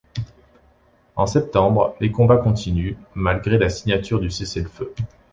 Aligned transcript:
En 1.15 1.27
septembre, 1.27 1.95
les 1.99 2.11
combats 2.11 2.39
continuent, 2.39 2.95
malgré 3.13 3.59
la 3.59 3.69
signature 3.69 4.19
du 4.19 4.31
cessez-le-feu. 4.31 4.95